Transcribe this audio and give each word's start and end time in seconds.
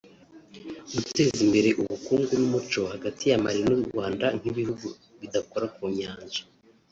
guteza 0.95 1.39
imbere 1.45 1.69
ubukungu 1.81 2.31
n’umuco 2.39 2.79
hagati 2.93 3.23
ya 3.29 3.41
Mali 3.43 3.61
n’ 3.67 3.71
u 3.77 3.81
Rwanda 3.87 4.25
nk’ibihugu 4.37 4.87
bidakora 5.19 5.65
ku 5.75 5.83
Nyanja” 5.97 6.41